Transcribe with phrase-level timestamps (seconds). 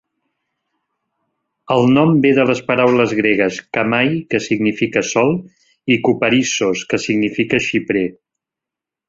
[1.75, 5.31] El nom ve de les paraules gregues "khamai", que significa sòl,
[5.97, 8.05] i "kuparissos", que significa xiprer.